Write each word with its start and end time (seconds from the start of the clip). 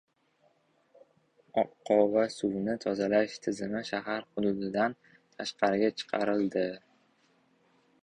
Oqova 1.63 2.23
suvini 2.37 2.75
tozalash 2.87 3.37
tizimi 3.45 3.85
shahar 3.93 4.27
hududidan 4.33 4.99
tashqariga 5.07 5.95
chiqarildi. 6.01 6.69